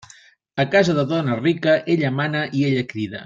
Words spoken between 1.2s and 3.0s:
rica, ella mana i ella